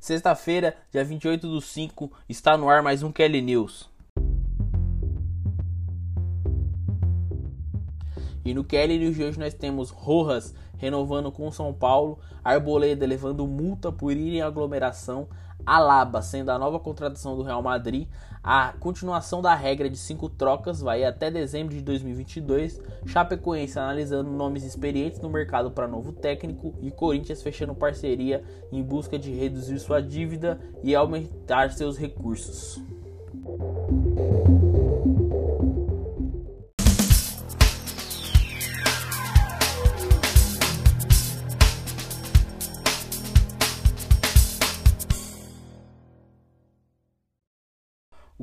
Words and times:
Sexta-feira, 0.00 0.74
dia 0.90 1.04
28 1.04 1.46
do 1.46 1.60
5, 1.60 2.10
está 2.26 2.56
no 2.56 2.70
ar 2.70 2.82
mais 2.82 3.02
um 3.02 3.12
Kelly 3.12 3.42
News. 3.42 3.86
E 8.42 8.54
no 8.54 8.64
Kelly 8.64 8.98
News 8.98 9.14
de 9.14 9.24
hoje 9.24 9.38
nós 9.38 9.52
temos 9.52 9.90
Rojas 9.90 10.54
renovando 10.78 11.30
com 11.30 11.52
São 11.52 11.74
Paulo, 11.74 12.18
Arboleda 12.42 13.06
levando 13.06 13.46
multa 13.46 13.92
por 13.92 14.12
ir 14.12 14.36
em 14.36 14.40
aglomeração, 14.40 15.28
Alaba 15.64 16.22
sendo 16.22 16.50
a 16.50 16.58
nova 16.58 16.78
contratação 16.78 17.36
do 17.36 17.42
Real 17.42 17.62
Madrid, 17.62 18.08
a 18.42 18.72
continuação 18.80 19.42
da 19.42 19.54
regra 19.54 19.88
de 19.88 19.98
cinco 19.98 20.28
trocas 20.28 20.80
vai 20.80 21.04
até 21.04 21.30
dezembro 21.30 21.74
de 21.74 21.82
2022, 21.82 22.80
Chapecoense 23.06 23.78
analisando 23.78 24.30
nomes 24.30 24.64
experientes 24.64 25.20
no 25.20 25.28
mercado 25.28 25.70
para 25.70 25.86
novo 25.86 26.12
técnico 26.12 26.74
e 26.80 26.90
Corinthians 26.90 27.42
fechando 27.42 27.74
parceria 27.74 28.42
em 28.72 28.82
busca 28.82 29.18
de 29.18 29.30
reduzir 29.30 29.78
sua 29.78 30.00
dívida 30.00 30.58
e 30.82 30.94
aumentar 30.94 31.70
seus 31.72 31.98
recursos. 31.98 32.80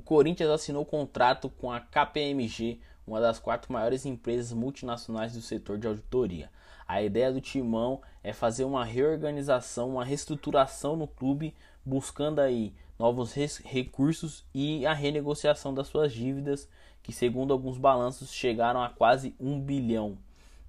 Corinthians 0.07 0.49
assinou 0.49 0.85
contrato 0.85 1.49
com 1.49 1.69
a 1.69 1.81
KPMG, 1.81 2.79
uma 3.05 3.19
das 3.19 3.39
quatro 3.39 3.73
maiores 3.73 4.05
empresas 4.05 4.53
multinacionais 4.53 5.33
do 5.33 5.41
setor 5.41 5.77
de 5.77 5.85
auditoria. 5.85 6.49
A 6.87 7.03
ideia 7.03 7.29
do 7.29 7.41
Timão 7.41 8.01
é 8.23 8.31
fazer 8.31 8.63
uma 8.63 8.85
reorganização, 8.85 9.89
uma 9.89 10.05
reestruturação 10.05 10.95
no 10.95 11.09
clube, 11.09 11.53
buscando 11.83 12.39
aí 12.39 12.73
novos 12.97 13.33
recursos 13.33 14.45
e 14.53 14.85
a 14.85 14.93
renegociação 14.93 15.73
das 15.73 15.89
suas 15.89 16.13
dívidas, 16.13 16.69
que 17.03 17.11
segundo 17.11 17.51
alguns 17.51 17.77
balanços 17.77 18.31
chegaram 18.31 18.81
a 18.81 18.87
quase 18.87 19.35
um 19.37 19.59
bilhão 19.59 20.17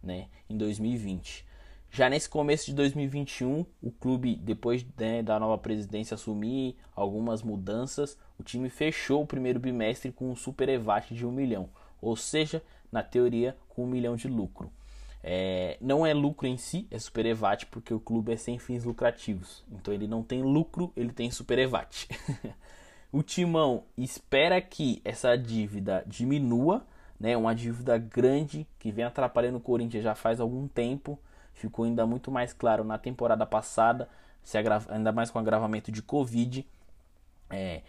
né, 0.03 0.27
em 0.51 0.57
2020. 0.57 1.47
Já 1.91 2.09
nesse 2.09 2.29
começo 2.29 2.67
de 2.67 2.75
2021, 2.75 3.65
o 3.83 3.91
clube, 3.91 4.37
depois 4.37 4.85
né, 4.97 5.23
da 5.23 5.39
nova 5.41 5.57
presidência 5.59 6.15
assumir 6.15 6.77
algumas 6.95 7.43
mudanças, 7.43 8.17
o 8.39 8.43
time 8.43 8.69
fechou 8.69 9.23
o 9.23 9.27
primeiro 9.27 9.59
bimestre 9.59 10.13
com 10.13 10.31
um 10.31 10.37
super 10.37 10.69
EVAT 10.69 11.15
de 11.15 11.27
um 11.27 11.33
milhão, 11.33 11.69
ou 12.01 12.15
seja, 12.15 12.63
na 12.93 13.03
teoria, 13.03 13.57
com 13.69 13.85
um 13.85 13.89
milhão 13.89 14.17
de 14.17 14.29
lucro. 14.29 14.71
É, 15.23 15.77
não 15.81 16.07
é 16.07 16.15
lucro 16.15 16.47
em 16.47 16.57
si, 16.57 16.87
é 16.91 16.99
super 16.99 17.27
EVAT, 17.27 17.67
porque 17.67 17.93
o 17.93 18.01
clube 18.01 18.33
é 18.33 18.37
sem 18.37 18.59
fins 18.59 18.85
lucrativos. 18.85 19.65
Então 19.71 19.93
ele 19.93 20.07
não 20.07 20.23
tem 20.23 20.43
lucro, 20.43 20.93
ele 20.97 21.13
tem 21.13 21.31
super 21.31 21.59
EVAT. 21.59 22.09
o 23.11 23.23
Timão 23.23 23.85
espera 23.97 24.61
que 24.61 25.01
essa 25.05 25.37
dívida 25.37 26.05
diminua, 26.07 26.87
né, 27.19 27.37
uma 27.37 27.55
dívida 27.55 27.99
grande 27.99 28.67
que 28.79 28.93
vem 28.93 29.05
atrapalhando 29.05 29.59
o 29.59 29.61
Corinthians 29.61 30.05
já 30.05 30.15
faz 30.15 30.39
algum 30.39 30.69
tempo 30.69 31.19
ficou 31.59 31.85
ainda 31.85 32.07
muito 32.07 32.31
mais 32.31 32.53
claro 32.53 32.85
na 32.85 32.99
temporada 32.99 33.45
passada, 33.45 34.09
ainda 34.89 35.13
mais 35.13 35.31
com 35.31 35.39
o 35.39 35.43
agravamento 35.43 35.93
de 35.93 36.03
Covid. 36.03 36.67
É, 37.51 37.83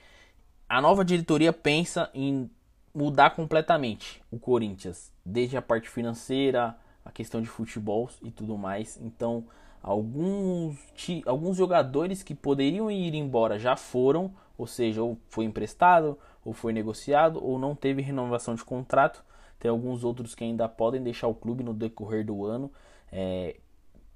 a 0.67 0.81
nova 0.81 1.03
diretoria 1.03 1.51
pensa 1.51 2.09
em 2.13 2.49
mudar 2.93 3.31
completamente 3.31 4.21
o 4.31 4.39
Corinthians, 4.39 5.11
desde 5.23 5.57
a 5.57 5.61
parte 5.61 5.89
financeira, 5.89 6.75
a 7.03 7.11
questão 7.11 7.41
de 7.41 7.47
futebol 7.47 8.09
e 8.21 8.31
tudo 8.31 8.57
mais. 8.57 8.99
Então, 9.01 9.45
alguns, 9.81 10.77
alguns 11.25 11.57
jogadores 11.57 12.23
que 12.23 12.35
poderiam 12.35 12.89
ir 12.89 13.13
embora 13.13 13.57
já 13.57 13.75
foram, 13.75 14.33
ou 14.57 14.67
seja, 14.67 15.01
ou 15.01 15.17
foi 15.29 15.45
emprestado, 15.45 16.17
ou 16.43 16.53
foi 16.53 16.73
negociado, 16.73 17.43
ou 17.43 17.57
não 17.57 17.75
teve 17.75 18.01
renovação 18.01 18.55
de 18.55 18.63
contrato. 18.63 19.23
Tem 19.59 19.69
alguns 19.69 20.03
outros 20.03 20.35
que 20.35 20.43
ainda 20.43 20.69
podem 20.69 21.01
deixar 21.01 21.27
o 21.27 21.35
clube 21.35 21.63
no 21.63 21.73
decorrer 21.73 22.25
do 22.25 22.45
ano. 22.45 22.71
É, 23.11 23.55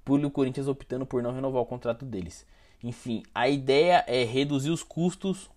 por 0.04 0.22
o 0.22 0.30
Corinthians 0.30 0.68
optando 0.68 1.06
por 1.06 1.22
não 1.22 1.32
renovar 1.32 1.62
o 1.62 1.66
contrato 1.66 2.04
deles. 2.04 2.46
Enfim, 2.82 3.22
a 3.34 3.48
ideia 3.48 4.04
é 4.06 4.24
reduzir 4.24 4.70
os 4.70 4.82
custos, 4.82 5.50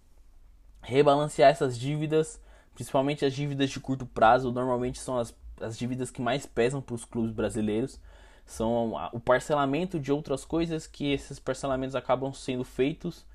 rebalancear 0.82 1.52
essas 1.52 1.78
dívidas, 1.78 2.40
principalmente 2.74 3.26
as 3.26 3.34
dívidas 3.34 3.70
de 3.70 3.80
curto 3.80 4.06
prazo, 4.06 4.52
normalmente 4.52 5.00
são 5.00 5.18
as, 5.18 5.36
as 5.60 5.78
dívidas 5.78 6.10
que 6.10 6.22
mais 6.22 6.46
pesam 6.46 6.82
para 6.82 6.96
os 6.96 7.04
clubes 7.04 7.32
brasileiros. 7.32 8.00
São 8.46 8.94
o 9.12 9.20
parcelamento 9.20 10.00
de 10.00 10.10
outras 10.10 10.46
coisas 10.46 10.88
que 10.88 11.12
esses 11.12 11.38
parcelamentos 11.38 11.96
acabam 11.96 12.32
sendo 12.32 12.64
feitos 12.64 13.26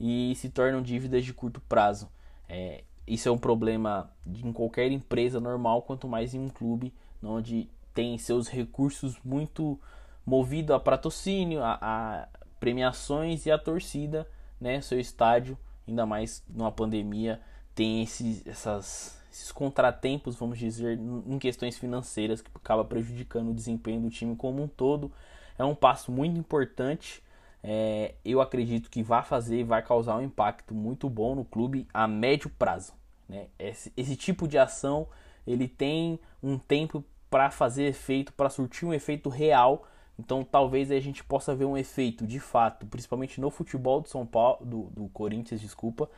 e 0.00 0.32
se 0.36 0.48
tornam 0.48 0.80
dívidas 0.80 1.22
de 1.22 1.34
curto 1.34 1.60
prazo. 1.60 2.08
É, 2.48 2.82
isso 3.06 3.28
é 3.28 3.32
um 3.32 3.36
problema 3.36 4.10
em 4.26 4.50
qualquer 4.50 4.90
empresa 4.90 5.38
normal, 5.38 5.82
quanto 5.82 6.08
mais 6.08 6.32
em 6.32 6.40
um 6.40 6.48
clube 6.48 6.94
onde 7.22 7.68
tem 7.94 8.16
seus 8.18 8.48
recursos 8.48 9.18
muito 9.24 9.78
movido 10.24 10.74
a 10.74 10.80
patrocínio, 10.80 11.62
a, 11.62 11.78
a, 11.80 12.28
premiações 12.58 13.46
e 13.46 13.50
a 13.50 13.58
torcida, 13.58 14.28
né? 14.60 14.80
Seu 14.80 14.98
estádio, 15.00 15.58
ainda 15.86 16.06
mais 16.06 16.42
numa 16.48 16.70
pandemia, 16.70 17.40
tem 17.74 18.02
esses, 18.02 18.46
essas, 18.46 19.20
esses 19.32 19.50
contratempos, 19.50 20.36
vamos 20.36 20.58
dizer, 20.58 20.98
em 20.98 21.38
questões 21.38 21.76
financeiras 21.76 22.40
que 22.40 22.50
acaba 22.54 22.84
prejudicando 22.84 23.50
o 23.50 23.54
desempenho 23.54 24.02
do 24.02 24.10
time 24.10 24.36
como 24.36 24.62
um 24.62 24.68
todo. 24.68 25.10
É 25.58 25.64
um 25.64 25.74
passo 25.74 26.12
muito 26.12 26.38
importante. 26.38 27.22
É, 27.62 28.14
eu 28.24 28.40
acredito 28.40 28.90
que 28.90 29.02
vai 29.02 29.22
fazer 29.22 29.60
e 29.60 29.64
vai 29.64 29.82
causar 29.82 30.16
um 30.16 30.22
impacto 30.22 30.74
muito 30.74 31.08
bom 31.08 31.34
no 31.34 31.44
clube 31.44 31.86
a 31.92 32.06
médio 32.08 32.50
prazo. 32.50 32.92
Né? 33.28 33.46
Esse, 33.58 33.92
esse 33.96 34.16
tipo 34.16 34.48
de 34.48 34.58
ação 34.58 35.08
ele 35.46 35.66
tem 35.66 36.18
um 36.42 36.58
tempo 36.58 37.04
para 37.32 37.50
fazer 37.50 37.86
efeito, 37.86 38.32
para 38.32 38.48
surtir 38.48 38.86
um 38.86 38.94
efeito 38.94 39.28
real 39.28 39.88
então 40.18 40.44
talvez 40.44 40.90
a 40.90 41.00
gente 41.00 41.24
possa 41.24 41.54
ver 41.54 41.64
um 41.64 41.76
efeito 41.76 42.26
de 42.26 42.38
fato, 42.38 42.86
principalmente 42.86 43.40
no 43.40 43.50
futebol 43.50 44.00
do 44.00 44.08
São 44.08 44.26
Paulo, 44.26 44.64
do, 44.64 44.82
do 44.90 45.08
Corinthians, 45.08 45.60
desculpa, 45.60 46.08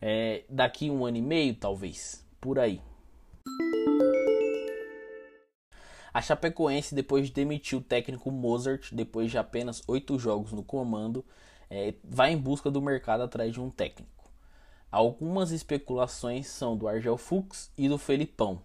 é, 0.00 0.44
daqui 0.48 0.90
um 0.90 1.04
ano 1.04 1.16
e 1.16 1.22
meio, 1.22 1.54
talvez, 1.54 2.24
por 2.40 2.58
aí. 2.58 2.80
A 6.12 6.22
Chapecoense, 6.22 6.94
depois 6.94 7.26
de 7.26 7.32
demitir 7.32 7.78
o 7.78 7.82
técnico 7.82 8.30
Mozart, 8.30 8.92
depois 8.92 9.30
de 9.30 9.38
apenas 9.38 9.82
oito 9.86 10.18
jogos 10.18 10.52
no 10.52 10.62
comando, 10.62 11.24
é, 11.70 11.94
vai 12.02 12.32
em 12.32 12.38
busca 12.38 12.70
do 12.70 12.80
mercado 12.80 13.22
atrás 13.22 13.52
de 13.52 13.60
um 13.60 13.70
técnico. 13.70 14.30
Algumas 14.90 15.50
especulações 15.50 16.46
são 16.46 16.76
do 16.76 16.88
Argel 16.88 17.18
Fux 17.18 17.70
e 17.76 17.88
do 17.88 17.98
Felipão. 17.98 18.62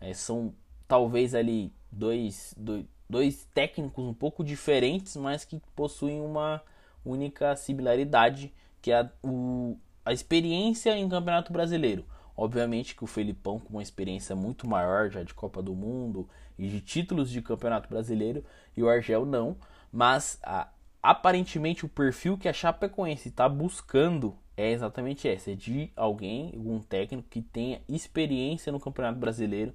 É, 0.00 0.12
são 0.12 0.54
talvez 0.92 1.34
ali 1.34 1.72
dois, 1.90 2.54
dois, 2.54 2.84
dois 3.08 3.48
técnicos 3.54 4.04
um 4.04 4.12
pouco 4.12 4.44
diferentes, 4.44 5.16
mas 5.16 5.42
que 5.42 5.58
possuem 5.74 6.20
uma 6.20 6.60
única 7.02 7.56
similaridade, 7.56 8.52
que 8.82 8.92
é 8.92 9.00
a, 9.00 9.10
o, 9.22 9.78
a 10.04 10.12
experiência 10.12 10.94
em 10.94 11.08
Campeonato 11.08 11.50
Brasileiro. 11.50 12.04
Obviamente 12.36 12.94
que 12.94 13.02
o 13.02 13.06
Felipão, 13.06 13.58
com 13.58 13.70
uma 13.70 13.82
experiência 13.82 14.36
muito 14.36 14.68
maior 14.68 15.10
já 15.10 15.22
de 15.22 15.32
Copa 15.32 15.62
do 15.62 15.74
Mundo 15.74 16.28
e 16.58 16.68
de 16.68 16.82
títulos 16.82 17.30
de 17.30 17.40
Campeonato 17.40 17.88
Brasileiro, 17.88 18.44
e 18.76 18.82
o 18.82 18.88
Argel 18.90 19.24
não, 19.24 19.56
mas 19.90 20.38
a, 20.42 20.68
aparentemente 21.02 21.86
o 21.86 21.88
perfil 21.88 22.36
que 22.36 22.50
a 22.50 22.52
Chapecoense 22.52 23.30
está 23.30 23.48
buscando 23.48 24.36
é 24.58 24.70
exatamente 24.72 25.26
esse, 25.26 25.52
é 25.52 25.54
de 25.54 25.90
alguém, 25.96 26.52
algum 26.54 26.80
técnico 26.80 27.26
que 27.30 27.40
tenha 27.40 27.80
experiência 27.88 28.70
no 28.70 28.78
Campeonato 28.78 29.18
Brasileiro 29.18 29.74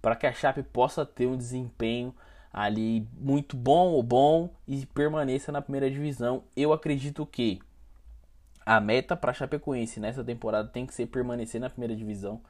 para 0.00 0.16
que 0.16 0.26
a 0.26 0.32
Chape 0.32 0.62
possa 0.62 1.04
ter 1.04 1.26
um 1.26 1.36
desempenho 1.36 2.14
ali 2.52 3.06
muito 3.18 3.54
bom 3.54 3.88
ou 3.88 4.02
bom 4.02 4.50
e 4.66 4.86
permaneça 4.86 5.52
na 5.52 5.60
primeira 5.60 5.90
divisão. 5.90 6.42
Eu 6.56 6.72
acredito 6.72 7.26
que 7.26 7.60
a 8.64 8.80
meta 8.80 9.14
para 9.14 9.30
a 9.30 9.34
Chapecoense 9.34 10.00
nessa 10.00 10.24
temporada 10.24 10.68
tem 10.68 10.86
que 10.86 10.94
ser 10.94 11.06
permanecer 11.06 11.60
na 11.60 11.68
primeira 11.68 11.94
divisão. 11.94 12.40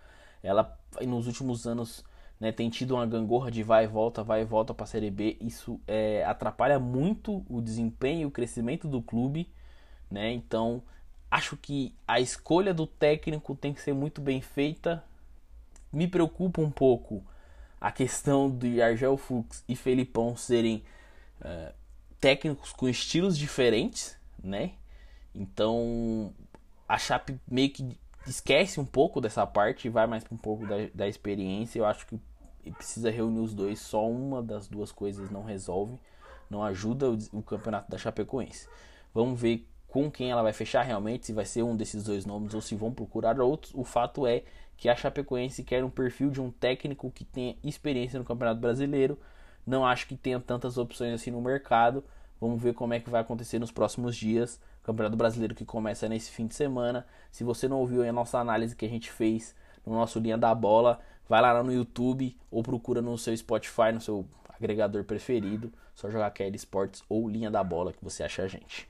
Ela 0.43 0.79
nos 1.03 1.27
últimos 1.27 1.67
anos 1.67 2.05
né, 2.39 2.53
tem 2.53 2.71
tido 2.71 2.95
uma 2.95 3.05
gangorra 3.05 3.51
de 3.51 3.63
vai 3.63 3.85
e 3.85 3.89
volta, 3.89 4.23
vai 4.23 4.43
e 4.43 4.45
volta 4.45 4.73
para 4.73 4.85
a 4.85 4.87
Série 4.87 5.11
B. 5.11 5.37
Isso 5.41 5.81
é, 5.89 6.25
atrapalha 6.25 6.79
muito 6.79 7.45
o 7.49 7.61
desempenho 7.61 8.23
e 8.23 8.27
o 8.27 8.31
crescimento 8.31 8.87
do 8.87 9.03
clube. 9.03 9.51
Né? 10.11 10.33
Então 10.33 10.83
acho 11.29 11.57
que 11.57 11.93
a 12.07 12.21
escolha 12.21 12.73
do 12.73 12.87
técnico 12.87 13.57
tem 13.57 13.75
que 13.75 13.83
ser 13.83 13.93
muito 13.93 14.21
bem 14.21 14.41
feita. 14.41 15.03
Me 15.93 16.07
preocupa 16.07 16.61
um 16.61 16.71
pouco 16.71 17.25
a 17.81 17.93
questão 17.93 18.51
de 18.51 18.81
Argel 18.81 19.17
Fux 19.17 19.65
e 19.69 19.77
Felipão 19.77 20.37
serem 20.37 20.83
uh, 21.41 21.73
técnicos 22.21 22.73
com 22.73 22.89
estilos 22.89 23.37
diferentes, 23.37 24.17
né? 24.43 24.73
Então 25.35 26.33
a 26.89 26.99
Chape 26.99 27.39
meio 27.47 27.71
que 27.71 27.99
esquece 28.27 28.81
um 28.81 28.85
pouco 28.85 29.21
dessa 29.21 29.47
parte 29.47 29.87
e 29.87 29.91
vai 29.91 30.07
mais 30.07 30.25
para 30.25 30.35
um 30.35 30.39
pouco 30.39 30.67
da, 30.67 30.77
da 30.95 31.09
experiência. 31.09 31.79
Eu 31.79 31.87
acho 31.87 32.07
que 32.07 32.19
precisa 32.73 33.11
reunir 33.11 33.41
os 33.41 33.55
dois, 33.55 33.79
só 33.79 34.09
uma 34.09 34.43
das 34.43 34.67
duas 34.67 34.91
coisas 34.91 35.31
não 35.31 35.45
resolve, 35.45 35.99
não 36.51 36.63
ajuda 36.63 37.11
o, 37.11 37.19
o 37.33 37.43
campeonato 37.43 37.91
da 37.91 37.99
Chapecoense. 37.99 38.69
Vamos 39.15 39.41
ver 39.41 39.67
com 39.89 40.11
quem 40.11 40.31
ela 40.31 40.43
vai 40.43 40.53
fechar 40.53 40.83
realmente, 40.83 41.27
se 41.27 41.33
vai 41.33 41.45
ser 41.45 41.63
um 41.63 41.77
desses 41.77 42.05
dois 42.05 42.27
nomes 42.27 42.55
ou 42.55 42.61
se 42.61 42.75
vão 42.75 42.93
procurar 42.93 43.41
outros. 43.41 43.73
O 43.75 43.85
fato 43.85 44.27
é 44.27 44.43
que 44.77 44.89
a 44.89 44.97
Chapecoense 44.97 45.63
quer 45.63 45.85
um 45.85 45.91
perfil 45.91 46.31
de 46.31 46.41
um 46.41 46.51
técnico 46.51 47.11
que 47.11 47.25
tenha 47.25 47.57
experiência 47.65 48.19
no 48.19 48.25
Campeonato 48.25 48.61
Brasileiro. 48.61 49.19
Não 49.67 49.85
acho 49.85 50.07
que 50.07 50.17
tenha 50.17 50.39
tantas 50.39 50.79
opções 50.79 51.15
assim 51.15 51.31
no 51.31 51.41
mercado. 51.41 52.05
Vamos 52.41 52.63
ver 52.63 52.75
como 52.75 52.93
é 52.95 53.01
que 53.01 53.11
vai 53.11 53.21
acontecer 53.23 53.59
nos 53.59 53.73
próximos 53.73 54.17
dias. 54.17 54.61
Campeonato 54.83 55.17
Brasileiro 55.17 55.55
que 55.55 55.65
começa 55.65 56.09
nesse 56.09 56.31
fim 56.31 56.47
de 56.47 56.55
semana. 56.55 57.07
Se 57.33 57.43
você 57.43 57.67
não 57.67 57.79
ouviu 57.79 58.09
a 58.09 58.13
nossa 58.13 58.39
análise 58.39 58.77
que 58.77 58.85
a 58.85 58.89
gente 58.89 59.11
fez 59.11 59.55
no 59.85 59.95
nosso 59.95 60.19
Linha 60.19 60.39
da 60.39 60.55
Bola, 60.55 61.01
vai 61.29 61.41
lá 61.41 61.63
no 61.63 61.73
YouTube 61.73 62.37
ou 62.51 62.63
procura 62.63 63.01
no 63.01 63.17
seu 63.17 63.37
Spotify, 63.37 63.93
no 63.93 64.01
seu 64.01 64.27
agregador 64.49 65.05
preferido. 65.05 65.73
Só 65.95 66.11
jogar 66.11 66.31
Kelly 66.31 66.57
Sports 66.57 67.03
ou 67.09 67.29
Linha 67.29 67.51
da 67.51 67.65
Bola 67.65 67.93
que 67.93 68.05
você 68.05 68.23
acha 68.23 68.43
a 68.43 68.49
gente. 68.49 68.89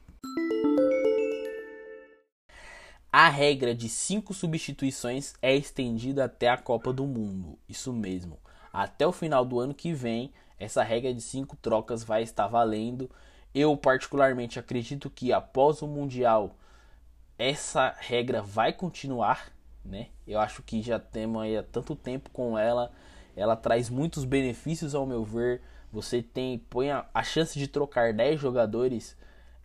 A 3.19 3.31
regra 3.31 3.75
de 3.75 3.89
cinco 3.89 4.35
substituições 4.35 5.33
é 5.41 5.57
estendida 5.57 6.27
até 6.27 6.51
a 6.51 6.57
Copa 6.59 6.93
do 6.93 7.07
Mundo. 7.07 7.59
Isso 7.67 7.91
mesmo. 7.91 8.39
Até 8.71 9.07
o 9.07 9.11
final 9.11 9.43
do 9.43 9.59
ano 9.59 9.73
que 9.73 9.91
vem, 9.91 10.35
essa 10.59 10.83
regra 10.83 11.15
de 11.15 11.23
cinco 11.23 11.57
trocas 11.57 12.05
vai 12.05 12.23
estar 12.23 12.47
valendo. 12.47 13.11
Eu, 13.55 13.75
particularmente, 13.75 14.59
acredito 14.59 15.09
que 15.09 15.33
após 15.33 15.81
o 15.81 15.87
Mundial 15.87 16.59
essa 17.39 17.95
regra 18.01 18.43
vai 18.43 18.71
continuar. 18.71 19.51
Né? 19.83 20.09
Eu 20.29 20.39
acho 20.39 20.63
que 20.63 20.83
já 20.83 20.99
temos 20.99 21.41
aí 21.41 21.57
há 21.57 21.63
tanto 21.63 21.97
tempo 21.97 22.29
com 22.29 22.59
ela. 22.59 22.93
Ela 23.35 23.57
traz 23.57 23.89
muitos 23.89 24.27
benefícios, 24.27 24.95
ao 24.95 25.07
meu 25.07 25.25
ver. 25.25 25.63
Você 25.91 26.21
tem 26.21 26.59
põe 26.59 26.91
a, 26.91 27.07
a 27.15 27.23
chance 27.23 27.59
de 27.59 27.67
trocar 27.67 28.13
10 28.13 28.39
jogadores 28.39 29.17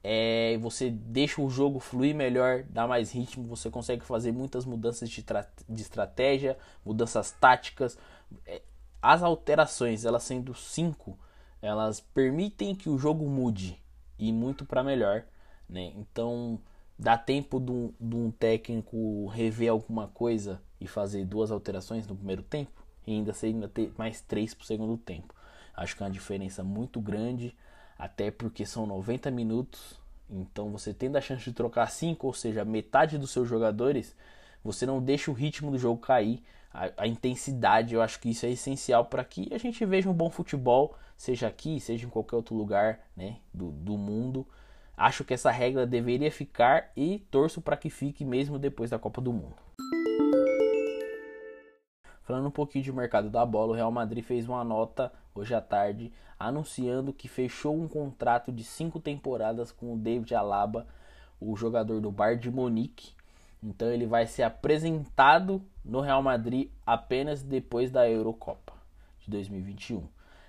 é, 0.04 0.58
você 0.60 0.90
deixa 0.90 1.42
o 1.42 1.50
jogo 1.50 1.80
fluir 1.80 2.16
melhor, 2.16 2.64
dá 2.70 2.88
mais 2.88 3.12
ritmo, 3.12 3.48
você 3.48 3.70
consegue 3.70 4.04
fazer 4.04 4.32
muitas 4.32 4.66
mudanças 4.66 5.10
de, 5.10 5.24
de 5.70 5.82
estratégia, 5.82 6.58
mudanças 6.84 7.32
táticas. 7.32 7.98
É, 8.46 8.62
as 9.02 9.22
alterações, 9.22 10.06
elas 10.06 10.24
sendo 10.24 10.54
cinco, 10.56 11.18
elas 11.62 12.00
permitem 12.00 12.74
que 12.76 12.90
o 12.90 12.98
jogo 12.98 13.28
mude 13.30 13.80
e 14.18 14.32
muito 14.32 14.66
para 14.66 14.84
melhor, 14.84 15.24
né? 15.70 15.92
Então 15.96 16.60
dá 16.98 17.18
tempo 17.18 17.60
de 17.60 17.72
um, 17.72 17.94
de 18.00 18.16
um 18.16 18.32
técnico 18.32 19.28
rever 19.28 19.72
alguma 19.72 20.08
coisa 20.08 20.62
e 20.80 20.88
fazer 20.88 21.26
duas 21.26 21.52
alterações 21.52 22.08
no 22.08 22.16
primeiro 22.16 22.44
tempo 22.44 22.84
e 23.06 23.12
ainda, 23.14 23.34
ainda 23.44 23.68
ter 23.68 23.92
mais 23.98 24.22
três 24.22 24.54
para 24.54 24.64
o 24.64 24.68
segundo 24.68 24.98
tempo. 24.98 25.34
Acho 25.76 25.96
que 25.96 26.04
é 26.04 26.06
uma 26.06 26.12
diferença 26.12 26.64
muito 26.64 27.00
grande 27.00 27.56
até 28.02 28.32
porque 28.32 28.66
são 28.66 28.88
90 28.88 29.30
minutos, 29.30 29.94
então 30.28 30.72
você 30.72 30.92
tendo 30.92 31.18
a 31.18 31.22
chance 31.22 31.44
de 31.44 31.54
trocar 31.54 31.86
5, 31.92 32.26
ou 32.26 32.34
seja, 32.34 32.66
metade 32.66 33.16
dos 33.16 33.30
seus 33.30 33.48
jogadores, 33.48 34.16
você 34.64 34.88
não 34.88 35.00
deixa 35.00 35.30
o 35.30 35.36
ritmo 35.36 35.70
do 35.70 35.78
jogo 35.78 36.02
cair, 36.02 36.42
a, 36.74 36.90
a 36.98 37.08
intensidade, 37.08 37.94
eu 37.94 38.02
acho 38.02 38.20
que 38.20 38.32
isso 38.32 38.44
é 38.44 38.50
essencial 38.50 39.06
para 39.06 39.24
que 39.24 39.48
a 39.54 39.58
gente 39.60 39.86
veja 39.86 40.10
um 40.10 40.14
bom 40.14 40.32
futebol, 40.32 40.98
seja 41.16 41.48
aqui, 41.48 41.80
seja 41.80 42.08
em 42.08 42.10
qualquer 42.10 42.38
outro 42.38 42.56
lugar 42.56 43.02
né, 43.16 43.38
do, 43.54 43.70
do 43.70 43.96
mundo. 44.00 44.48
Acho 44.98 45.24
que 45.24 45.36
essa 45.36 45.52
regra 45.52 45.86
deveria 45.86 46.32
ficar 46.32 46.92
e 46.98 47.20
torço 47.30 47.62
para 47.62 47.78
que 47.78 47.92
fique 47.92 48.26
mesmo 48.26 48.58
depois 48.58 48.90
da 48.90 48.98
Copa 48.98 49.22
do 49.22 49.32
Mundo. 49.32 49.54
Falando 52.24 52.48
um 52.48 52.52
pouquinho 52.52 52.84
de 52.84 52.92
mercado 52.92 53.30
da 53.30 53.46
bola, 53.46 53.72
o 53.72 53.76
Real 53.76 53.92
Madrid 53.92 54.24
fez 54.24 54.48
uma 54.48 54.64
nota 54.64 55.12
hoje 55.34 55.54
à 55.54 55.62
tarde 55.62 56.12
anunciando 56.40 57.14
que 57.14 57.28
fechou 57.28 57.76
um 57.76 57.88
contrato 57.88 58.52
de 58.52 58.64
cinco 58.64 59.00
temporadas 59.00 59.72
com 59.72 59.94
o 59.94 59.98
David 59.98 60.34
Alaba, 60.34 60.88
o 61.40 61.56
jogador 61.56 62.00
do 62.00 62.12
Bayern 62.12 62.42
de 62.42 62.52
Munique. 62.52 63.14
Então 63.62 63.90
ele 63.90 64.06
vai 64.06 64.26
ser 64.26 64.44
apresentado 64.44 65.62
no 65.84 66.02
Real 66.02 66.22
Madrid 66.22 66.70
apenas 66.86 67.44
depois 67.44 67.92
da 67.92 68.10
Eurocopa 68.10 68.74
de 69.20 69.30
2021. 69.30 70.04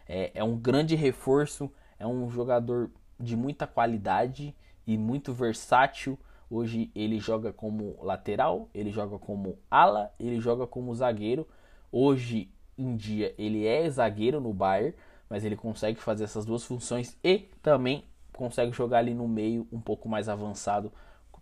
É, 0.09 0.31
é 0.35 0.45
um 0.45 0.57
grande 0.57 0.95
reforço, 0.95 1.71
é 1.99 2.07
um 2.07 2.31
jogador 2.31 2.91
de 3.19 3.37
muita 3.37 3.67
qualidade 3.67 4.55
e 4.87 4.97
muito 4.97 5.33
versátil 5.33 6.19
Hoje 6.53 6.91
ele 6.95 7.19
joga 7.19 7.51
como 7.51 7.97
lateral, 8.03 8.69
ele 8.75 8.91
joga 8.91 9.19
como 9.19 9.59
ala, 9.71 10.13
ele 10.21 10.39
joga 10.39 10.67
como 10.67 10.95
zagueiro. 10.95 11.49
Hoje 11.93 12.51
em 12.77 12.97
dia 12.97 13.35
ele 13.37 13.67
é 13.67 13.89
zagueiro 13.91 14.41
no 14.41 14.53
Bayern, 14.53 14.95
mas 15.29 15.45
ele 15.45 15.57
consegue 15.57 16.01
fazer 16.01 16.25
essas 16.25 16.47
duas 16.47 16.65
funções 16.65 17.17
e 17.23 17.51
também 17.63 18.05
consegue 18.33 18.73
jogar 18.73 18.99
ali 18.99 19.15
no 19.15 19.29
meio 19.29 19.69
um 19.71 19.81
pouco 19.81 20.09
mais 20.09 20.29
avançado, 20.29 20.91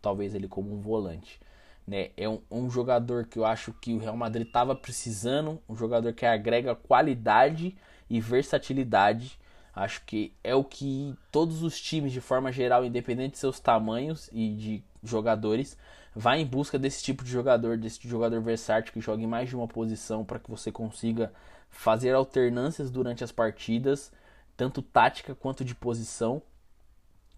talvez 0.02 0.35
ele 0.35 0.49
como 0.49 0.75
um 0.75 0.81
volante. 0.81 1.41
Né? 1.87 2.11
É 2.17 2.29
um, 2.29 2.41
um 2.50 2.70
jogador 2.70 3.26
que 3.26 3.38
eu 3.38 3.44
acho 3.44 3.73
que 3.73 3.94
o 3.94 3.99
Real 3.99 4.17
Madrid 4.17 4.47
estava 4.47 4.75
precisando, 4.75 5.61
um 5.69 5.76
jogador 5.76 6.12
que 6.12 6.26
agrega 6.26 6.75
qualidade 6.75 7.76
e 8.08 8.20
versatilidade. 8.20 9.38
Acho 9.75 10.05
que 10.05 10.32
é 10.43 10.55
o 10.55 10.64
que 10.64 11.14
todos 11.31 11.62
os 11.62 11.81
times, 11.81 12.12
de 12.12 12.20
forma 12.20 12.50
geral, 12.50 12.85
independente 12.85 13.32
de 13.32 13.38
seus 13.38 13.61
tamanhos 13.61 14.29
e 14.32 14.55
de 14.55 14.85
jogadores, 15.02 15.76
Vá 16.14 16.37
em 16.37 16.44
busca 16.44 16.79
desse 16.79 17.02
tipo 17.02 17.23
de 17.23 17.31
jogador, 17.31 17.76
desse 17.79 18.06
jogador 18.08 18.41
versátil 18.41 18.93
que 18.93 19.00
joga 19.00 19.23
em 19.23 19.29
mais 19.29 19.49
de 19.49 19.55
uma 19.55 19.69
posição 19.69 20.25
para 20.25 20.41
que 20.41 20.50
você 20.50 20.73
consiga 20.73 21.32
fazer 21.69 22.12
alternâncias 22.14 22.91
durante 22.91 23.23
as 23.23 23.31
partidas, 23.31 24.11
tanto 24.56 24.82
tática 24.82 25.35
quanto 25.37 25.64
de 25.64 25.75
posição. 25.75 26.43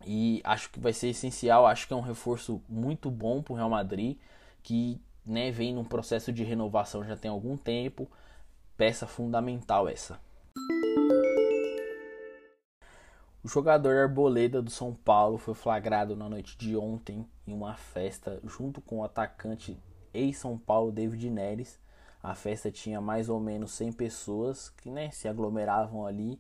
E 0.07 0.41
acho 0.43 0.71
que 0.71 0.81
vai 0.81 0.93
ser 0.93 1.09
essencial, 1.09 1.67
acho 1.67 1.87
que 1.87 1.93
é 1.93 1.97
um 1.97 2.01
reforço 2.01 2.63
muito 2.69 3.11
bom 3.11 3.43
para 3.43 3.53
o 3.53 3.57
Real 3.57 3.71
Madrid, 3.71 4.17
que 4.63 5.01
né, 5.25 5.51
vem 5.53 5.75
num 5.75 5.85
processo 5.85 6.33
de 6.33 6.43
renovação 6.43 7.05
já 7.05 7.17
tem 7.17 7.31
algum 7.31 7.57
tempo. 7.59 8.11
Peça 8.77 9.07
fundamental 9.07 9.87
essa. 9.87 10.19
O 13.45 13.49
jogador 13.49 13.97
Arboleda 13.97 14.63
do 14.63 14.71
São 14.71 14.95
Paulo 14.95 15.37
foi 15.37 15.53
flagrado 15.53 16.15
na 16.15 16.29
noite 16.29 16.57
de 16.57 16.77
ontem 16.77 17.27
em 17.45 17.53
uma 17.53 17.75
festa 17.75 18.41
junto 18.45 18.81
com 18.81 19.01
o 19.01 19.05
atacante 19.05 19.77
ex-São 20.15 20.57
Paulo 20.57 20.93
David 20.93 21.29
Neres. 21.29 21.77
A 22.23 22.37
festa 22.37 22.71
tinha 22.71 23.01
mais 23.01 23.29
ou 23.29 23.41
menos 23.41 23.73
100 23.73 23.95
pessoas 23.95 24.69
que 24.69 24.89
né, 24.89 25.11
se 25.11 25.27
aglomeravam 25.27 26.07
ali. 26.07 26.39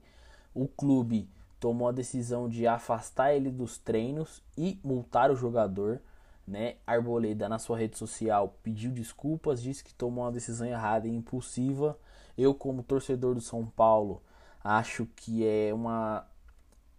O 0.54 0.68
clube 0.68 1.28
tomou 1.58 1.88
a 1.88 1.92
decisão 1.92 2.48
de 2.48 2.68
afastar 2.68 3.34
ele 3.34 3.50
dos 3.50 3.78
treinos 3.78 4.40
e 4.56 4.78
multar 4.84 5.28
o 5.32 5.36
jogador. 5.36 6.00
Né? 6.46 6.76
Arboleda, 6.86 7.48
na 7.48 7.58
sua 7.58 7.78
rede 7.78 7.98
social, 7.98 8.56
pediu 8.62 8.92
desculpas, 8.92 9.60
disse 9.60 9.82
que 9.82 9.92
tomou 9.92 10.22
uma 10.22 10.30
decisão 10.30 10.68
errada 10.68 11.08
e 11.08 11.16
impulsiva. 11.16 11.98
Eu, 12.38 12.54
como 12.54 12.84
torcedor 12.84 13.34
do 13.34 13.40
São 13.40 13.66
Paulo, 13.66 14.22
acho 14.62 15.04
que 15.16 15.44
é 15.44 15.74
uma 15.74 16.24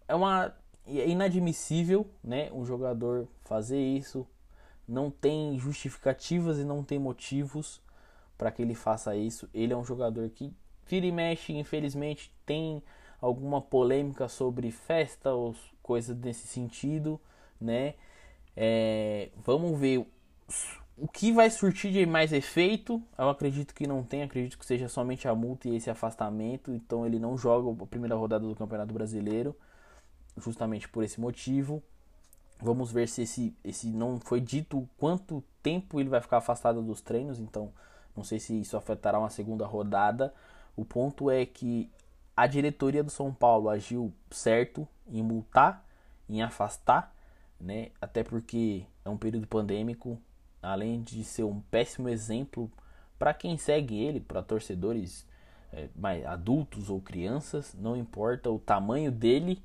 é 0.08 0.14
uma 0.14 0.54
é 0.86 1.08
inadmissível, 1.08 2.06
né, 2.22 2.50
um 2.52 2.64
jogador 2.64 3.26
fazer 3.44 3.80
isso. 3.80 4.26
Não 4.86 5.10
tem 5.10 5.58
justificativas 5.58 6.58
e 6.58 6.64
não 6.64 6.84
tem 6.84 6.98
motivos 6.98 7.80
para 8.36 8.50
que 8.50 8.60
ele 8.60 8.74
faça 8.74 9.16
isso. 9.16 9.48
Ele 9.54 9.72
é 9.72 9.76
um 9.76 9.84
jogador 9.84 10.28
que 10.28 10.52
vira 10.86 11.06
e 11.06 11.12
mexe, 11.12 11.54
infelizmente 11.54 12.30
tem 12.44 12.82
alguma 13.20 13.62
polêmica 13.62 14.28
sobre 14.28 14.70
festa 14.70 15.32
ou 15.32 15.54
coisa 15.82 16.14
desse 16.14 16.46
sentido, 16.46 17.18
né? 17.58 17.94
É, 18.54 19.30
vamos 19.42 19.78
ver 19.80 20.06
o 20.98 21.08
que 21.08 21.32
vai 21.32 21.48
surtir 21.48 21.90
de 21.90 22.04
mais 22.04 22.32
efeito. 22.32 23.02
Eu 23.18 23.30
acredito 23.30 23.74
que 23.74 23.86
não 23.86 24.02
tem, 24.02 24.22
acredito 24.22 24.58
que 24.58 24.66
seja 24.66 24.88
somente 24.88 25.26
a 25.26 25.34
multa 25.34 25.68
e 25.68 25.76
esse 25.76 25.88
afastamento. 25.88 26.72
Então 26.72 27.06
ele 27.06 27.18
não 27.18 27.38
joga 27.38 27.82
a 27.82 27.86
primeira 27.86 28.14
rodada 28.14 28.46
do 28.46 28.54
Campeonato 28.54 28.92
Brasileiro 28.92 29.56
justamente 30.36 30.88
por 30.88 31.04
esse 31.04 31.20
motivo. 31.20 31.82
Vamos 32.60 32.90
ver 32.90 33.08
se 33.08 33.22
esse, 33.22 33.54
esse 33.64 33.88
não 33.88 34.18
foi 34.20 34.40
dito 34.40 34.88
quanto 34.96 35.42
tempo 35.62 36.00
ele 36.00 36.08
vai 36.08 36.20
ficar 36.20 36.38
afastado 36.38 36.82
dos 36.82 37.00
treinos, 37.00 37.38
então 37.38 37.72
não 38.16 38.22
sei 38.22 38.38
se 38.38 38.58
isso 38.58 38.76
afetará 38.76 39.18
uma 39.18 39.30
segunda 39.30 39.66
rodada. 39.66 40.32
O 40.76 40.84
ponto 40.84 41.30
é 41.30 41.44
que 41.44 41.90
a 42.36 42.46
diretoria 42.46 43.02
do 43.02 43.10
São 43.10 43.32
Paulo 43.32 43.68
agiu 43.68 44.12
certo 44.30 44.86
em 45.06 45.22
multar, 45.22 45.84
em 46.28 46.42
afastar, 46.42 47.14
né? 47.60 47.90
Até 48.00 48.22
porque 48.24 48.84
é 49.04 49.08
um 49.08 49.16
período 49.16 49.46
pandêmico, 49.46 50.18
além 50.62 51.02
de 51.02 51.22
ser 51.22 51.44
um 51.44 51.60
péssimo 51.60 52.08
exemplo 52.08 52.70
para 53.18 53.34
quem 53.34 53.56
segue 53.56 54.02
ele, 54.02 54.20
para 54.20 54.42
torcedores 54.42 55.26
é, 55.72 55.88
mais 55.94 56.24
adultos 56.24 56.90
ou 56.90 57.00
crianças, 57.00 57.74
não 57.74 57.96
importa 57.96 58.50
o 58.50 58.58
tamanho 58.58 59.12
dele, 59.12 59.62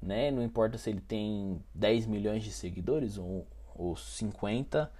né? 0.00 0.30
Não 0.30 0.42
importa 0.42 0.78
se 0.78 0.90
ele 0.90 1.00
tem 1.00 1.60
10 1.74 2.06
milhões 2.06 2.42
de 2.42 2.50
seguidores 2.50 3.18
ou, 3.18 3.46
ou 3.74 3.96
50. 3.96 4.90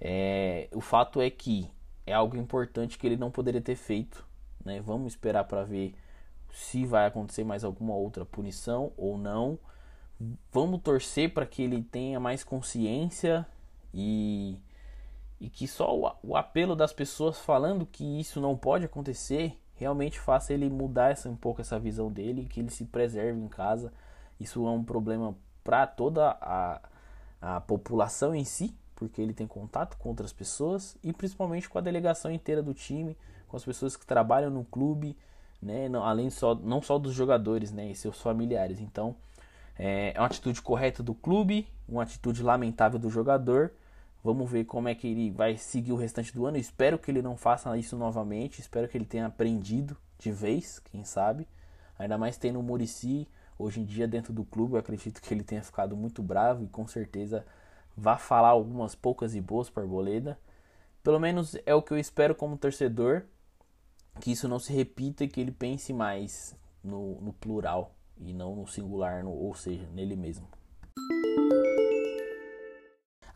É, 0.00 0.68
o 0.72 0.80
fato 0.80 1.20
é 1.20 1.30
que 1.30 1.70
é 2.06 2.12
algo 2.12 2.36
importante 2.36 2.98
que 2.98 3.06
ele 3.06 3.16
não 3.16 3.30
poderia 3.30 3.60
ter 3.60 3.76
feito. 3.76 4.26
Né? 4.64 4.80
Vamos 4.80 5.12
esperar 5.12 5.44
para 5.44 5.64
ver 5.64 5.94
se 6.52 6.86
vai 6.86 7.06
acontecer 7.06 7.44
mais 7.44 7.64
alguma 7.64 7.94
outra 7.94 8.24
punição 8.24 8.92
ou 8.96 9.18
não. 9.18 9.58
Vamos 10.50 10.80
torcer 10.80 11.34
para 11.34 11.44
que 11.44 11.62
ele 11.62 11.82
tenha 11.82 12.18
mais 12.18 12.42
consciência 12.42 13.46
e, 13.92 14.56
e 15.38 15.50
que 15.50 15.68
só 15.68 15.94
o, 15.94 16.10
o, 16.22 16.36
apelo 16.36 16.74
das 16.74 16.92
pessoas 16.92 17.38
falando 17.38 17.84
que 17.84 18.18
isso 18.18 18.40
não 18.40 18.56
pode 18.56 18.86
acontecer 18.86 19.58
realmente 19.74 20.18
faça 20.18 20.54
ele 20.54 20.70
mudar 20.70 21.10
essa, 21.10 21.28
um 21.28 21.36
pouco 21.36 21.60
essa 21.60 21.78
visão 21.78 22.10
dele, 22.10 22.46
que 22.46 22.60
ele 22.60 22.70
se 22.70 22.86
preserve 22.86 23.38
em 23.38 23.48
casa. 23.48 23.92
Isso 24.38 24.66
é 24.66 24.70
um 24.70 24.84
problema 24.84 25.34
para 25.64 25.86
toda 25.86 26.36
a, 26.40 26.80
a 27.40 27.60
população 27.60 28.34
em 28.34 28.44
si, 28.44 28.74
porque 28.94 29.20
ele 29.20 29.34
tem 29.34 29.46
contato 29.46 29.96
com 29.96 30.08
outras 30.08 30.32
pessoas 30.32 30.96
e 31.02 31.12
principalmente 31.12 31.68
com 31.68 31.78
a 31.78 31.82
delegação 31.82 32.30
inteira 32.30 32.62
do 32.62 32.72
time, 32.72 33.16
com 33.48 33.56
as 33.56 33.64
pessoas 33.64 33.96
que 33.96 34.06
trabalham 34.06 34.50
no 34.50 34.64
clube, 34.64 35.16
né, 35.60 35.88
não, 35.88 36.04
além 36.04 36.30
só 36.30 36.54
não 36.54 36.80
só 36.80 36.98
dos 36.98 37.14
jogadores, 37.14 37.72
né, 37.72 37.90
e 37.90 37.94
seus 37.94 38.20
familiares. 38.20 38.80
Então, 38.80 39.16
é, 39.78 40.12
é 40.14 40.20
uma 40.20 40.26
atitude 40.26 40.62
correta 40.62 41.02
do 41.02 41.14
clube, 41.14 41.68
uma 41.88 42.02
atitude 42.02 42.42
lamentável 42.42 42.98
do 42.98 43.10
jogador. 43.10 43.72
Vamos 44.24 44.50
ver 44.50 44.64
como 44.64 44.88
é 44.88 44.94
que 44.94 45.06
ele 45.06 45.30
vai 45.30 45.56
seguir 45.56 45.92
o 45.92 45.96
restante 45.96 46.32
do 46.34 46.46
ano. 46.46 46.56
espero 46.56 46.98
que 46.98 47.10
ele 47.10 47.22
não 47.22 47.36
faça 47.36 47.76
isso 47.76 47.96
novamente. 47.96 48.60
Espero 48.60 48.88
que 48.88 48.96
ele 48.96 49.04
tenha 49.04 49.26
aprendido 49.26 49.96
de 50.18 50.32
vez, 50.32 50.78
quem 50.80 51.04
sabe. 51.04 51.46
Ainda 51.98 52.18
mais 52.18 52.36
tendo 52.36 52.58
o 52.58 52.62
Murici 52.62 53.28
hoje 53.58 53.80
em 53.80 53.84
dia 53.84 54.06
dentro 54.06 54.32
do 54.32 54.44
clube. 54.44 54.74
Eu 54.74 54.78
acredito 54.78 55.20
que 55.20 55.32
ele 55.32 55.44
tenha 55.44 55.62
ficado 55.62 55.96
muito 55.96 56.22
bravo 56.22 56.64
e 56.64 56.68
com 56.68 56.86
certeza 56.86 57.44
vá 57.96 58.18
falar 58.18 58.48
algumas 58.48 58.94
poucas 58.94 59.34
e 59.34 59.40
boas 59.40 59.70
para 59.70 59.82
Arboleda. 59.82 60.38
Pelo 61.02 61.20
menos 61.20 61.56
é 61.64 61.74
o 61.74 61.82
que 61.82 61.92
eu 61.92 61.98
espero 61.98 62.34
como 62.34 62.56
torcedor. 62.56 63.22
Que 64.20 64.32
isso 64.32 64.48
não 64.48 64.58
se 64.58 64.72
repita 64.72 65.24
e 65.24 65.28
que 65.28 65.40
ele 65.40 65.52
pense 65.52 65.92
mais 65.92 66.56
no, 66.82 67.20
no 67.20 67.32
plural 67.32 67.94
e 68.18 68.32
não 68.32 68.56
no 68.56 68.66
singular, 68.66 69.22
no, 69.22 69.30
ou 69.30 69.54
seja, 69.54 69.86
nele 69.92 70.16
mesmo. 70.16 70.48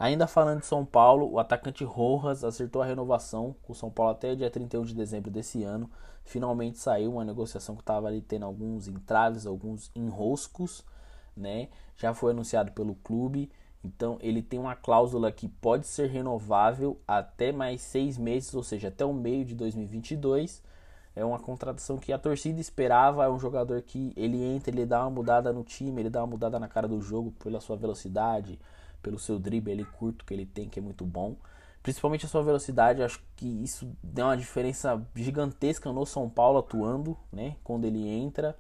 Ainda 0.00 0.26
falando 0.26 0.60
de 0.60 0.66
São 0.66 0.82
Paulo, 0.82 1.30
o 1.30 1.38
atacante 1.38 1.84
Rojas 1.84 2.42
acertou 2.42 2.80
a 2.80 2.86
renovação 2.86 3.54
com 3.62 3.74
o 3.74 3.76
São 3.76 3.90
Paulo 3.90 4.12
até 4.12 4.32
o 4.32 4.36
dia 4.36 4.50
31 4.50 4.82
de 4.82 4.94
dezembro 4.94 5.30
desse 5.30 5.62
ano. 5.62 5.90
Finalmente 6.24 6.78
saiu 6.78 7.12
uma 7.12 7.24
negociação 7.24 7.76
que 7.76 7.82
estava 7.82 8.08
ali 8.08 8.22
tendo 8.22 8.46
alguns 8.46 8.88
entraves, 8.88 9.44
alguns 9.44 9.90
enroscos, 9.94 10.82
né? 11.36 11.68
Já 11.98 12.14
foi 12.14 12.30
anunciado 12.30 12.72
pelo 12.72 12.94
clube. 12.94 13.52
Então 13.84 14.16
ele 14.22 14.40
tem 14.40 14.58
uma 14.58 14.74
cláusula 14.74 15.30
que 15.30 15.46
pode 15.46 15.86
ser 15.86 16.08
renovável 16.08 16.98
até 17.06 17.52
mais 17.52 17.82
seis 17.82 18.16
meses, 18.16 18.54
ou 18.54 18.62
seja, 18.62 18.88
até 18.88 19.04
o 19.04 19.12
meio 19.12 19.44
de 19.44 19.54
2022 19.54 20.62
é 21.14 21.22
uma 21.22 21.38
contratação 21.38 21.98
que 21.98 22.10
a 22.12 22.18
torcida 22.18 22.58
esperava. 22.58 23.24
É 23.24 23.28
um 23.28 23.38
jogador 23.38 23.82
que 23.82 24.14
ele 24.16 24.42
entra, 24.42 24.74
ele 24.74 24.86
dá 24.86 25.02
uma 25.02 25.10
mudada 25.10 25.52
no 25.52 25.62
time, 25.62 26.00
ele 26.00 26.08
dá 26.08 26.20
uma 26.20 26.28
mudada 26.28 26.58
na 26.58 26.68
cara 26.68 26.88
do 26.88 27.02
jogo 27.02 27.32
pela 27.32 27.60
sua 27.60 27.76
velocidade, 27.76 28.58
pelo 29.02 29.18
seu 29.18 29.38
drible 29.38 29.84
curto 29.84 30.24
que 30.24 30.34
ele 30.34 30.46
tem, 30.46 30.68
que 30.68 30.78
é 30.78 30.82
muito 30.82 31.04
bom. 31.04 31.36
Principalmente 31.82 32.26
a 32.26 32.28
sua 32.28 32.42
velocidade, 32.42 33.02
acho 33.02 33.22
que 33.36 33.46
isso 33.62 33.90
deu 34.02 34.26
uma 34.26 34.36
diferença 34.36 35.00
gigantesca 35.14 35.90
no 35.90 36.04
São 36.04 36.28
Paulo 36.28 36.58
atuando, 36.58 37.16
né? 37.32 37.56
Quando 37.64 37.86
ele 37.86 38.06
entra, 38.06 38.56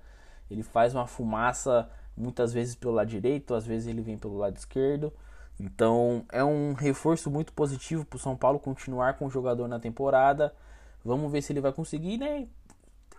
ele 0.50 0.62
faz 0.62 0.94
uma 0.94 1.06
fumaça 1.06 1.90
muitas 2.16 2.52
vezes 2.52 2.74
pelo 2.74 2.94
lado 2.94 3.08
direito, 3.08 3.54
às 3.54 3.66
vezes 3.66 3.88
ele 3.88 4.00
vem 4.00 4.16
pelo 4.16 4.38
lado 4.38 4.56
esquerdo. 4.56 5.12
Então 5.58 6.24
é 6.32 6.42
um 6.42 6.72
reforço 6.72 7.30
muito 7.30 7.52
positivo 7.52 8.06
para 8.06 8.16
o 8.16 8.20
São 8.20 8.34
Paulo 8.34 8.58
continuar 8.58 9.18
com 9.18 9.26
o 9.26 9.30
jogador 9.30 9.68
na 9.68 9.78
temporada. 9.78 10.54
Vamos 11.04 11.30
ver 11.30 11.42
se 11.42 11.52
ele 11.52 11.60
vai 11.60 11.72
conseguir, 11.72 12.16
né? 12.16 12.48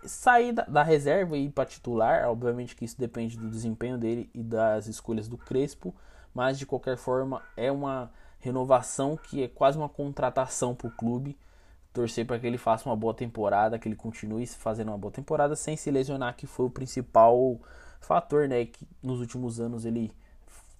Sair 0.04 0.52
da, 0.52 0.64
da 0.64 0.82
reserva 0.82 1.36
e 1.36 1.46
ir 1.46 1.50
para 1.50 1.64
titular. 1.64 2.28
Obviamente 2.28 2.74
que 2.74 2.84
isso 2.84 2.98
depende 2.98 3.38
do 3.38 3.48
desempenho 3.48 3.96
dele 3.96 4.28
e 4.34 4.42
das 4.42 4.88
escolhas 4.88 5.28
do 5.28 5.38
Crespo. 5.38 5.94
Mas 6.34 6.58
de 6.58 6.66
qualquer 6.66 6.96
forma, 6.96 7.42
é 7.56 7.70
uma 7.70 8.10
renovação 8.38 9.16
que 9.16 9.42
é 9.42 9.48
quase 9.48 9.78
uma 9.78 9.88
contratação 9.88 10.74
para 10.74 10.88
o 10.88 10.90
clube. 10.90 11.36
Torcer 11.92 12.26
para 12.26 12.38
que 12.38 12.46
ele 12.46 12.56
faça 12.56 12.88
uma 12.88 12.96
boa 12.96 13.12
temporada, 13.12 13.78
que 13.78 13.86
ele 13.86 13.96
continue 13.96 14.46
fazendo 14.46 14.88
uma 14.88 14.98
boa 14.98 15.12
temporada 15.12 15.54
sem 15.54 15.76
se 15.76 15.90
lesionar, 15.90 16.34
que 16.36 16.46
foi 16.46 16.66
o 16.66 16.70
principal 16.70 17.58
fator, 18.00 18.48
né? 18.48 18.64
Que 18.64 18.86
nos 19.02 19.20
últimos 19.20 19.60
anos 19.60 19.84
ele 19.84 20.10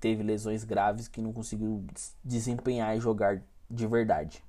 teve 0.01 0.23
lesões 0.23 0.65
graves 0.65 1.07
que 1.07 1.21
não 1.21 1.33
conseguiu 1.33 1.85
desempenhar 2.25 2.97
e 2.97 3.01
jogar 3.01 3.41
de 3.71 3.87
verdade. 3.87 4.43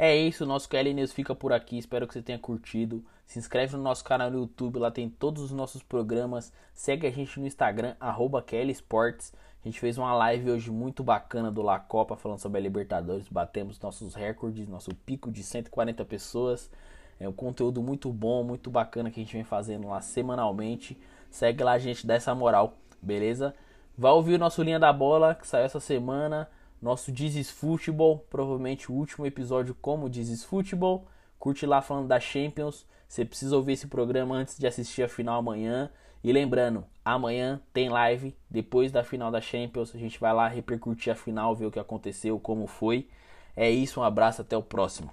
É 0.00 0.14
isso, 0.16 0.46
nosso 0.46 0.68
KL 0.68 0.94
News 0.94 1.12
fica 1.12 1.34
por 1.34 1.52
aqui. 1.52 1.76
Espero 1.76 2.06
que 2.06 2.14
você 2.14 2.22
tenha 2.22 2.38
curtido. 2.38 3.04
Se 3.26 3.36
inscreve 3.36 3.76
no 3.76 3.82
nosso 3.82 4.04
canal 4.04 4.30
no 4.30 4.38
YouTube, 4.38 4.78
lá 4.78 4.92
tem 4.92 5.10
todos 5.10 5.42
os 5.42 5.50
nossos 5.50 5.82
programas. 5.82 6.52
Segue 6.72 7.04
a 7.04 7.10
gente 7.10 7.40
no 7.40 7.46
Instagram, 7.48 7.96
arroba 7.98 8.44
Sports. 8.70 9.34
A 9.60 9.68
gente 9.68 9.80
fez 9.80 9.98
uma 9.98 10.14
live 10.14 10.52
hoje 10.52 10.70
muito 10.70 11.02
bacana 11.02 11.50
do 11.50 11.62
La 11.62 11.80
Copa, 11.80 12.16
falando 12.16 12.38
sobre 12.38 12.58
a 12.58 12.62
Libertadores. 12.62 13.26
Batemos 13.28 13.80
nossos 13.80 14.14
recordes, 14.14 14.68
nosso 14.68 14.94
pico 14.94 15.32
de 15.32 15.42
140 15.42 16.04
pessoas. 16.04 16.70
É 17.18 17.28
um 17.28 17.32
conteúdo 17.32 17.82
muito 17.82 18.12
bom, 18.12 18.44
muito 18.44 18.70
bacana 18.70 19.10
que 19.10 19.18
a 19.18 19.24
gente 19.24 19.32
vem 19.32 19.42
fazendo 19.42 19.88
lá 19.88 20.00
semanalmente. 20.00 20.96
Segue 21.28 21.64
lá, 21.64 21.72
a 21.72 21.78
gente, 21.78 22.06
dá 22.06 22.14
essa 22.14 22.32
moral, 22.36 22.78
beleza? 23.02 23.52
Vai 23.96 24.12
ouvir 24.12 24.34
o 24.34 24.38
nosso 24.38 24.62
Linha 24.62 24.78
da 24.78 24.92
Bola, 24.92 25.34
que 25.34 25.44
saiu 25.44 25.64
essa 25.64 25.80
semana 25.80 26.48
nosso 26.80 27.10
Dizes 27.10 27.50
Futebol, 27.50 28.26
provavelmente 28.30 28.90
o 28.90 28.94
último 28.94 29.26
episódio 29.26 29.74
como 29.80 30.08
Dizes 30.08 30.44
Futebol. 30.44 31.06
Curte 31.38 31.66
lá 31.66 31.82
falando 31.82 32.08
da 32.08 32.20
Champions. 32.20 32.86
Você 33.08 33.24
precisa 33.24 33.56
ouvir 33.56 33.72
esse 33.72 33.86
programa 33.86 34.34
antes 34.34 34.58
de 34.58 34.66
assistir 34.66 35.02
a 35.02 35.08
final 35.08 35.38
amanhã. 35.38 35.90
E 36.22 36.32
lembrando, 36.32 36.84
amanhã 37.04 37.60
tem 37.72 37.88
live 37.88 38.36
depois 38.50 38.90
da 38.92 39.04
final 39.04 39.30
da 39.30 39.40
Champions. 39.40 39.94
A 39.94 39.98
gente 39.98 40.18
vai 40.18 40.32
lá 40.32 40.48
repercutir 40.48 41.12
a 41.12 41.16
final, 41.16 41.54
ver 41.54 41.66
o 41.66 41.70
que 41.70 41.78
aconteceu, 41.78 42.38
como 42.38 42.66
foi. 42.66 43.08
É 43.56 43.70
isso, 43.70 44.00
um 44.00 44.04
abraço, 44.04 44.42
até 44.42 44.56
o 44.56 44.62
próximo. 44.62 45.10